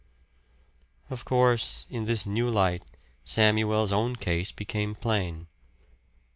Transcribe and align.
Of 1.11 1.25
course, 1.25 1.85
in 1.87 2.05
this 2.05 2.25
new 2.25 2.49
light 2.49 2.83
Samuel's 3.23 3.91
own 3.91 4.15
case 4.15 4.51
became 4.51 4.95
plain. 4.95 5.45